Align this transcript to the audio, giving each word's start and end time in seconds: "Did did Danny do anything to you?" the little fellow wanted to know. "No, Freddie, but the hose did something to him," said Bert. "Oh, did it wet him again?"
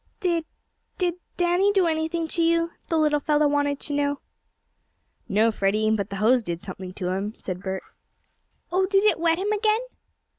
"Did 0.19 0.45
did 0.97 1.13
Danny 1.37 1.71
do 1.71 1.85
anything 1.85 2.27
to 2.29 2.41
you?" 2.41 2.71
the 2.89 2.97
little 2.97 3.19
fellow 3.19 3.47
wanted 3.47 3.79
to 3.81 3.93
know. 3.93 4.19
"No, 5.29 5.51
Freddie, 5.51 5.91
but 5.91 6.09
the 6.09 6.15
hose 6.15 6.41
did 6.41 6.59
something 6.59 6.91
to 6.95 7.09
him," 7.09 7.35
said 7.35 7.61
Bert. 7.61 7.83
"Oh, 8.71 8.87
did 8.87 9.03
it 9.03 9.19
wet 9.19 9.37
him 9.37 9.51
again?" 9.51 9.81